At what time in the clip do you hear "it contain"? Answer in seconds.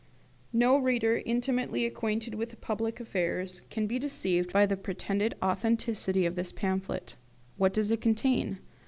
7.91-8.57